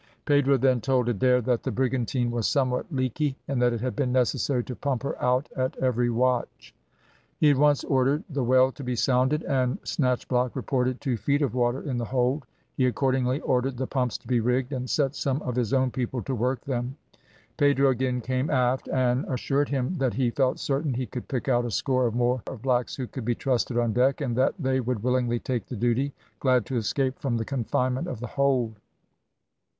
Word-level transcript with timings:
Pedro 0.25 0.57
then 0.57 0.81
told 0.81 1.07
Adair 1.09 1.41
that 1.41 1.61
the 1.61 1.69
brigantine 1.69 2.31
was 2.31 2.47
somewhat 2.47 2.87
leaky, 2.91 3.37
and 3.47 3.61
that 3.61 3.71
it 3.71 3.81
had 3.81 3.95
been 3.95 4.11
necessary 4.11 4.63
to 4.63 4.75
pump 4.75 5.03
her 5.03 5.15
out 5.23 5.47
at 5.55 5.77
every 5.77 6.09
watch. 6.09 6.73
He 7.39 7.51
at 7.51 7.57
once 7.57 7.83
ordered 7.83 8.23
the 8.27 8.43
well 8.43 8.71
to 8.71 8.83
be 8.83 8.95
sounded, 8.95 9.43
and 9.43 9.79
Snatchblock 9.83 10.55
reported 10.55 10.99
"two 11.01 11.17
feet 11.17 11.43
of 11.43 11.53
water 11.53 11.83
in 11.83 11.99
the 11.99 12.05
hold;" 12.05 12.47
he 12.75 12.87
accordingly 12.87 13.41
ordered 13.41 13.77
the 13.77 13.85
pumps 13.85 14.17
to 14.17 14.27
be 14.27 14.39
rigged, 14.39 14.73
and 14.73 14.89
set 14.89 15.13
some 15.13 15.39
of 15.43 15.55
his 15.55 15.71
own 15.71 15.91
people 15.91 16.23
to 16.23 16.33
work 16.33 16.65
them. 16.65 16.97
Pedro 17.57 17.89
again 17.91 18.21
came 18.21 18.49
aft, 18.49 18.89
and 18.91 19.23
assured 19.31 19.69
him 19.69 19.99
that 19.99 20.15
he 20.15 20.31
felt 20.31 20.57
certain 20.57 20.95
he 20.95 21.05
could 21.05 21.27
pick 21.27 21.47
out 21.47 21.63
a 21.63 21.69
score 21.69 22.07
or 22.07 22.11
more 22.11 22.41
of 22.47 22.63
blacks 22.63 22.95
who 22.95 23.05
could 23.05 23.23
be 23.23 23.35
trusted 23.35 23.77
on 23.77 23.93
deck, 23.93 24.19
and 24.19 24.35
that 24.35 24.55
they 24.57 24.79
would 24.79 25.03
willingly 25.03 25.37
take 25.37 25.67
the 25.67 25.75
duty, 25.75 26.11
glad 26.39 26.65
to 26.65 26.75
escape 26.75 27.19
from 27.19 27.37
the 27.37 27.45
confinement 27.45 28.07
of 28.07 28.19
the 28.19 28.25
hold. 28.25 28.79